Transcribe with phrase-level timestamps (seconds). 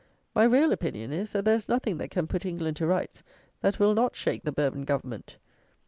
[0.33, 3.21] My real opinion is, that there is nothing that can put England to rights,
[3.61, 5.37] that will not shake the Bourbon Government.